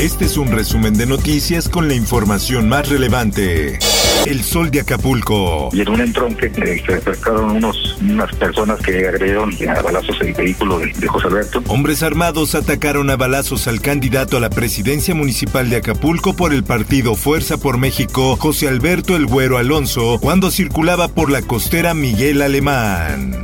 Este 0.00 0.24
es 0.24 0.38
un 0.38 0.50
resumen 0.50 0.94
de 0.94 1.04
noticias 1.04 1.68
con 1.68 1.86
la 1.86 1.92
información 1.92 2.70
más 2.70 2.88
relevante. 2.88 3.78
El 4.24 4.42
sol 4.42 4.70
de 4.70 4.80
Acapulco. 4.80 5.68
Y 5.74 5.82
en 5.82 5.90
un 5.90 6.00
entronque 6.00 6.46
eh, 6.46 6.82
se 6.86 6.94
acercaron 6.94 7.50
unos, 7.50 7.98
unas 8.00 8.34
personas 8.36 8.80
que 8.80 9.06
agredieron 9.06 9.52
a 9.68 9.82
balazos 9.82 10.18
el 10.22 10.32
vehículo 10.32 10.78
de, 10.78 10.86
de 10.94 11.06
José 11.06 11.26
Alberto. 11.26 11.62
Hombres 11.68 12.02
armados 12.02 12.54
atacaron 12.54 13.10
a 13.10 13.16
balazos 13.16 13.68
al 13.68 13.82
candidato 13.82 14.38
a 14.38 14.40
la 14.40 14.48
presidencia 14.48 15.14
municipal 15.14 15.68
de 15.68 15.76
Acapulco 15.76 16.34
por 16.34 16.54
el 16.54 16.64
partido 16.64 17.14
Fuerza 17.14 17.58
por 17.58 17.76
México, 17.76 18.36
José 18.36 18.68
Alberto 18.68 19.16
El 19.16 19.26
Güero 19.26 19.58
Alonso, 19.58 20.18
cuando 20.18 20.50
circulaba 20.50 21.08
por 21.08 21.30
la 21.30 21.42
costera 21.42 21.92
Miguel 21.92 22.40
Alemán. 22.40 23.42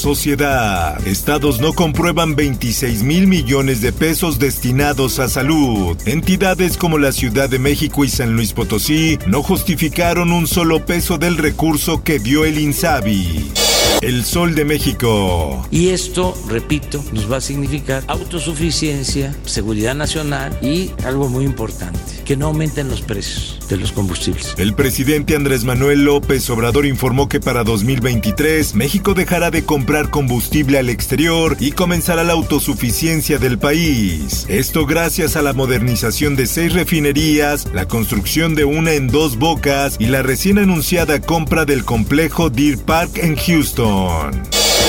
Sociedad. 0.00 1.06
Estados 1.06 1.60
no 1.60 1.74
comprueban 1.74 2.34
26 2.34 3.02
mil 3.02 3.26
millones 3.26 3.82
de 3.82 3.92
pesos 3.92 4.38
destinados 4.38 5.18
a 5.18 5.28
salud. 5.28 5.96
Entidades 6.06 6.78
como 6.78 6.96
la 6.96 7.12
Ciudad 7.12 7.50
de 7.50 7.58
México 7.58 8.02
y 8.04 8.08
San 8.08 8.34
Luis 8.34 8.54
Potosí 8.54 9.18
no 9.26 9.42
justificaron 9.42 10.32
un 10.32 10.46
solo 10.46 10.86
peso 10.86 11.18
del 11.18 11.36
recurso 11.36 12.02
que 12.02 12.18
dio 12.18 12.46
el 12.46 12.58
INSABI. 12.58 13.69
El 14.02 14.24
Sol 14.24 14.54
de 14.54 14.64
México. 14.64 15.66
Y 15.70 15.88
esto, 15.88 16.34
repito, 16.48 17.04
nos 17.12 17.30
va 17.30 17.36
a 17.36 17.40
significar 17.42 18.02
autosuficiencia, 18.06 19.36
seguridad 19.44 19.94
nacional 19.94 20.58
y 20.62 20.90
algo 21.04 21.28
muy 21.28 21.44
importante, 21.44 22.00
que 22.24 22.34
no 22.34 22.46
aumenten 22.46 22.88
los 22.88 23.02
precios 23.02 23.58
de 23.68 23.76
los 23.76 23.92
combustibles. 23.92 24.54
El 24.56 24.74
presidente 24.74 25.36
Andrés 25.36 25.64
Manuel 25.64 26.04
López 26.04 26.48
Obrador 26.48 26.86
informó 26.86 27.28
que 27.28 27.40
para 27.40 27.62
2023 27.62 28.74
México 28.74 29.12
dejará 29.12 29.50
de 29.50 29.64
comprar 29.64 30.10
combustible 30.10 30.78
al 30.78 30.88
exterior 30.88 31.56
y 31.60 31.72
comenzará 31.72 32.24
la 32.24 32.32
autosuficiencia 32.32 33.38
del 33.38 33.58
país. 33.58 34.46
Esto 34.48 34.86
gracias 34.86 35.36
a 35.36 35.42
la 35.42 35.52
modernización 35.52 36.36
de 36.36 36.46
seis 36.46 36.72
refinerías, 36.72 37.68
la 37.74 37.86
construcción 37.86 38.54
de 38.54 38.64
una 38.64 38.92
en 38.94 39.08
dos 39.08 39.38
bocas 39.38 39.96
y 39.98 40.06
la 40.06 40.22
recién 40.22 40.58
anunciada 40.58 41.20
compra 41.20 41.66
del 41.66 41.84
complejo 41.84 42.48
Deer 42.48 42.78
Park 42.78 43.18
en 43.18 43.36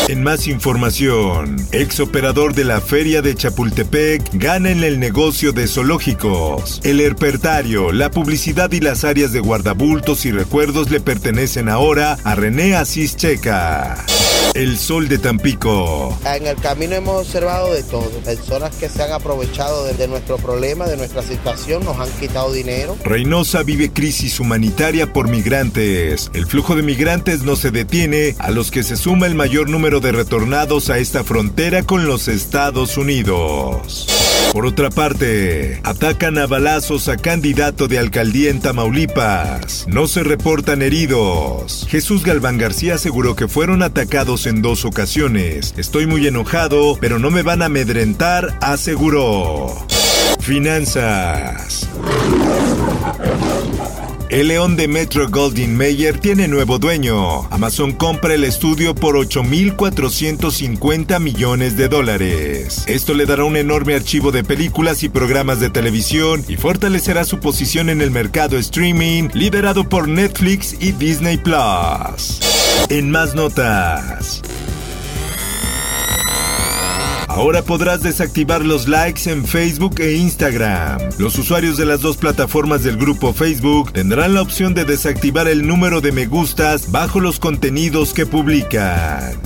En 0.07 0.21
más 0.21 0.47
información, 0.47 1.55
ex 1.71 2.01
operador 2.01 2.53
de 2.53 2.65
la 2.65 2.81
feria 2.81 3.21
de 3.21 3.35
Chapultepec 3.35 4.29
gana 4.33 4.69
en 4.69 4.83
el 4.83 4.99
negocio 4.99 5.53
de 5.53 5.67
zoológicos. 5.67 6.81
El 6.83 6.99
herpertario, 6.99 7.93
la 7.93 8.11
publicidad 8.11 8.69
y 8.73 8.81
las 8.81 9.05
áreas 9.05 9.31
de 9.31 9.39
guardabultos 9.39 10.25
y 10.25 10.31
recuerdos 10.31 10.91
le 10.91 10.99
pertenecen 10.99 11.69
ahora 11.69 12.17
a 12.25 12.35
René 12.35 12.75
Asís 12.75 13.15
Checa. 13.15 13.95
El 14.53 14.77
sol 14.77 15.07
de 15.07 15.17
Tampico. 15.17 16.17
En 16.25 16.45
el 16.45 16.57
camino 16.57 16.95
hemos 16.95 17.25
observado 17.25 17.73
de 17.73 17.83
todo. 17.83 18.09
Personas 18.25 18.75
que 18.75 18.89
se 18.89 19.01
han 19.01 19.13
aprovechado 19.13 19.85
de, 19.85 19.93
de 19.93 20.09
nuestro 20.09 20.37
problema, 20.37 20.87
de 20.87 20.97
nuestra 20.97 21.21
situación, 21.23 21.85
nos 21.85 21.97
han 21.97 22.09
quitado 22.19 22.51
dinero. 22.51 22.97
Reynosa 23.05 23.63
vive 23.63 23.91
crisis 23.91 24.41
humanitaria 24.41 25.13
por 25.13 25.29
migrantes. 25.29 26.29
El 26.33 26.45
flujo 26.47 26.75
de 26.75 26.83
migrantes 26.83 27.43
no 27.43 27.55
se 27.55 27.71
detiene, 27.71 28.35
a 28.39 28.51
los 28.51 28.71
que 28.71 28.83
se 28.83 28.97
suma 28.97 29.27
el 29.27 29.35
mayor 29.35 29.69
número 29.69 30.01
de 30.01 30.11
retornados 30.11 30.89
a 30.89 30.97
esta 30.97 31.23
frontera 31.23 31.83
con 31.83 32.05
los 32.05 32.27
Estados 32.27 32.97
Unidos. 32.97 34.20
Por 34.51 34.65
otra 34.65 34.89
parte, 34.89 35.79
atacan 35.83 36.37
a 36.37 36.45
balazos 36.45 37.07
a 37.07 37.15
candidato 37.15 37.87
de 37.87 37.97
alcaldía 37.97 38.49
en 38.49 38.59
Tamaulipas. 38.59 39.85
No 39.87 40.07
se 40.07 40.23
reportan 40.23 40.81
heridos. 40.81 41.87
Jesús 41.89 42.25
Galván 42.25 42.57
García 42.57 42.95
aseguró 42.95 43.37
que 43.37 43.47
fueron 43.47 43.81
atacados 43.81 44.47
en 44.47 44.61
dos 44.61 44.83
ocasiones. 44.83 45.73
Estoy 45.77 46.05
muy 46.05 46.27
enojado, 46.27 46.97
pero 46.99 47.17
no 47.17 47.31
me 47.31 47.43
van 47.43 47.61
a 47.61 47.67
amedrentar, 47.67 48.57
aseguró. 48.59 49.85
Finanzas. 50.41 51.87
El 54.31 54.47
león 54.47 54.75
de 54.77 54.87
Metro 54.87 55.29
Goldwyn 55.29 55.75
Mayer 55.75 56.17
tiene 56.17 56.47
nuevo 56.47 56.79
dueño. 56.79 57.43
Amazon 57.51 57.91
compra 57.91 58.33
el 58.33 58.45
estudio 58.45 58.95
por 58.95 59.17
8.450 59.17 61.19
millones 61.19 61.75
de 61.75 61.89
dólares. 61.89 62.85
Esto 62.87 63.13
le 63.13 63.25
dará 63.25 63.43
un 63.43 63.57
enorme 63.57 63.93
archivo 63.93 64.31
de 64.31 64.45
películas 64.45 65.03
y 65.03 65.09
programas 65.09 65.59
de 65.59 65.69
televisión 65.69 66.45
y 66.47 66.55
fortalecerá 66.55 67.25
su 67.25 67.41
posición 67.41 67.89
en 67.89 67.99
el 67.99 68.09
mercado 68.09 68.57
streaming 68.57 69.27
liderado 69.33 69.89
por 69.89 70.07
Netflix 70.07 70.77
y 70.79 70.93
Disney 70.93 71.35
Plus. 71.35 72.39
En 72.87 73.11
más 73.11 73.35
notas. 73.35 74.41
Ahora 77.33 77.61
podrás 77.61 78.03
desactivar 78.03 78.65
los 78.65 78.89
likes 78.89 79.31
en 79.31 79.45
Facebook 79.45 80.01
e 80.01 80.15
Instagram. 80.15 80.99
Los 81.17 81.39
usuarios 81.39 81.77
de 81.77 81.85
las 81.85 82.01
dos 82.01 82.17
plataformas 82.17 82.83
del 82.83 82.97
grupo 82.97 83.33
Facebook 83.33 83.93
tendrán 83.93 84.33
la 84.33 84.41
opción 84.41 84.73
de 84.73 84.83
desactivar 84.83 85.47
el 85.47 85.65
número 85.65 86.01
de 86.01 86.11
me 86.11 86.25
gustas 86.25 86.91
bajo 86.91 87.21
los 87.21 87.39
contenidos 87.39 88.13
que 88.13 88.25
publican. 88.25 89.39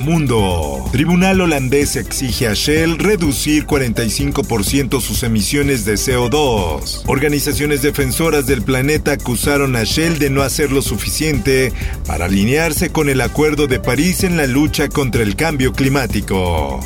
Mundo. 0.00 0.84
Tribunal 0.90 1.40
holandés 1.40 1.94
exige 1.94 2.48
a 2.48 2.54
Shell 2.54 2.98
reducir 2.98 3.64
45% 3.64 5.00
sus 5.00 5.22
emisiones 5.22 5.84
de 5.84 5.94
CO2. 5.94 7.02
Organizaciones 7.06 7.82
defensoras 7.82 8.46
del 8.46 8.62
planeta 8.62 9.12
acusaron 9.12 9.76
a 9.76 9.84
Shell 9.84 10.18
de 10.18 10.30
no 10.30 10.42
hacer 10.42 10.72
lo 10.72 10.82
suficiente 10.82 11.72
para 12.08 12.24
alinearse 12.24 12.90
con 12.90 13.08
el 13.08 13.20
Acuerdo 13.20 13.68
de 13.68 13.78
París 13.78 14.24
en 14.24 14.36
la 14.36 14.46
lucha 14.46 14.88
contra 14.88 15.22
el 15.22 15.36
cambio 15.36 15.72
climático. 15.72 16.80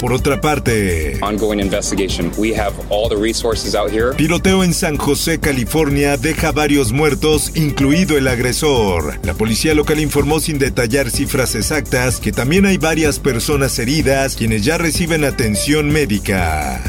Por 0.00 0.12
otra 0.12 0.40
parte, 0.40 1.18
ongoing 1.22 1.58
investigation. 1.58 2.30
We 2.36 2.54
have 2.54 2.74
all 2.90 3.08
the 3.08 3.16
resources 3.16 3.74
out 3.74 3.90
here. 3.90 4.14
tiroteo 4.16 4.62
en 4.62 4.74
San 4.74 4.98
José, 4.98 5.40
California, 5.40 6.16
deja 6.18 6.52
varios 6.52 6.92
muertos, 6.92 7.52
incluido 7.54 8.18
el 8.18 8.28
agresor. 8.28 9.18
La 9.22 9.34
policía 9.34 9.74
local 9.74 9.98
informó 9.98 10.38
sin 10.40 10.58
detallar 10.58 11.10
cifras 11.10 11.54
exactas 11.54 12.20
que 12.20 12.30
también 12.30 12.66
hay 12.66 12.76
varias 12.76 13.18
personas 13.18 13.78
heridas 13.78 14.36
quienes 14.36 14.64
ya 14.64 14.76
reciben 14.76 15.24
atención 15.24 15.90
médica. 15.90 16.82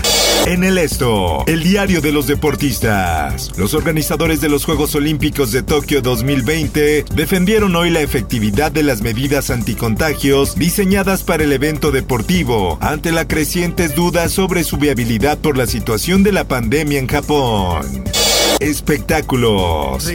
En 0.48 0.64
el 0.64 0.78
esto, 0.78 1.44
el 1.46 1.62
diario 1.62 2.00
de 2.00 2.14
los 2.14 2.26
deportistas. 2.26 3.52
Los 3.58 3.74
organizadores 3.74 4.40
de 4.40 4.48
los 4.48 4.64
Juegos 4.64 4.96
Olímpicos 4.96 5.52
de 5.52 5.62
Tokio 5.62 6.02
2020 6.02 7.04
defendieron 7.14 7.76
hoy 7.76 7.90
la 7.90 8.00
efectividad 8.00 8.72
de 8.72 8.82
las 8.82 9.02
medidas 9.02 9.50
anticontagios 9.50 10.56
diseñadas 10.56 11.24
para 11.24 11.44
el 11.44 11.52
evento 11.52 11.92
deportivo 11.92 12.78
ante 12.80 13.12
las 13.12 13.26
crecientes 13.26 13.94
dudas 13.94 14.32
sobre 14.32 14.64
su 14.64 14.78
viabilidad 14.78 15.38
por 15.38 15.58
la 15.58 15.68
situación 15.68 16.24
de 16.24 16.32
la 16.32 16.46
pandemia 16.46 17.00
en 17.00 17.08
Japón. 17.08 18.06
Espectáculos. 18.62 20.08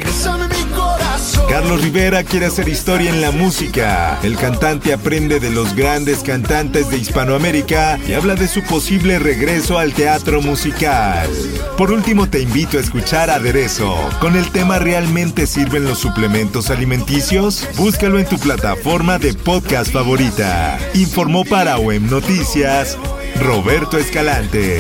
Carlos 1.48 1.82
Rivera 1.82 2.24
quiere 2.24 2.46
hacer 2.46 2.68
historia 2.68 3.10
en 3.10 3.20
la 3.20 3.30
música. 3.30 4.18
El 4.22 4.36
cantante 4.36 4.92
aprende 4.92 5.40
de 5.40 5.50
los 5.50 5.74
grandes 5.74 6.18
cantantes 6.18 6.90
de 6.90 6.98
Hispanoamérica 6.98 7.98
y 8.06 8.12
habla 8.12 8.34
de 8.34 8.48
su 8.48 8.62
posible 8.62 9.18
regreso 9.18 9.78
al 9.78 9.92
teatro 9.92 10.40
musical. 10.42 11.28
Por 11.76 11.90
último, 11.92 12.28
te 12.28 12.40
invito 12.40 12.78
a 12.78 12.80
escuchar 12.80 13.30
Aderezo. 13.30 13.94
Con 14.20 14.36
el 14.36 14.50
tema 14.50 14.78
¿Realmente 14.78 15.46
sirven 15.46 15.84
los 15.84 15.98
suplementos 15.98 16.70
alimenticios? 16.70 17.68
Búscalo 17.76 18.18
en 18.18 18.26
tu 18.26 18.38
plataforma 18.38 19.18
de 19.18 19.34
podcast 19.34 19.92
favorita. 19.92 20.78
Informó 20.94 21.44
para 21.44 21.78
OEM 21.78 22.08
Noticias 22.08 22.98
Roberto 23.40 23.98
Escalante. 23.98 24.78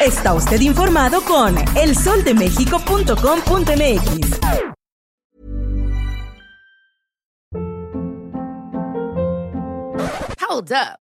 Está 0.00 0.32
usted 0.32 0.62
informado 0.62 1.20
con 1.22 1.56
elsoldemexico.com.mx. 1.76 4.40
Hold 10.40 10.72
up. 10.72 11.09